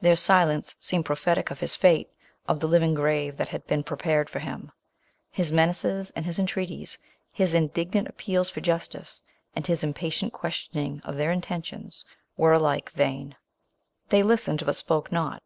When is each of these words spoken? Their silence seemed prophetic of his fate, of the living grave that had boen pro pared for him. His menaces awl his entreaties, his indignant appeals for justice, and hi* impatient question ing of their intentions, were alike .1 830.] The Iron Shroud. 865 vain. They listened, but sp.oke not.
Their 0.00 0.14
silence 0.14 0.76
seemed 0.78 1.06
prophetic 1.06 1.50
of 1.50 1.58
his 1.58 1.74
fate, 1.74 2.08
of 2.46 2.60
the 2.60 2.68
living 2.68 2.94
grave 2.94 3.36
that 3.36 3.48
had 3.48 3.66
boen 3.66 3.82
pro 3.82 3.96
pared 3.96 4.30
for 4.30 4.38
him. 4.38 4.70
His 5.32 5.50
menaces 5.50 6.12
awl 6.16 6.22
his 6.22 6.38
entreaties, 6.38 6.98
his 7.32 7.52
indignant 7.52 8.06
appeals 8.06 8.48
for 8.48 8.60
justice, 8.60 9.24
and 9.56 9.66
hi* 9.66 9.74
impatient 9.82 10.32
question 10.32 10.78
ing 10.78 11.00
of 11.00 11.16
their 11.16 11.32
intentions, 11.32 12.04
were 12.36 12.52
alike 12.52 12.92
.1 12.92 12.94
830.] 12.94 12.94
The 12.94 13.06
Iron 13.08 13.18
Shroud. 13.18 13.34
865 13.34 13.38
vain. 14.06 14.06
They 14.10 14.22
listened, 14.22 14.66
but 14.66 14.76
sp.oke 14.76 15.10
not. 15.10 15.42